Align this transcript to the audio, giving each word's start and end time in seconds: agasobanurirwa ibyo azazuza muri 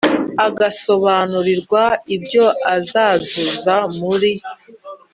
agasobanurirwa 0.45 1.81
ibyo 2.15 2.45
azazuza 2.75 3.75
muri 3.97 4.31